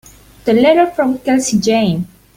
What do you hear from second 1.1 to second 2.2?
Kelsey Jane.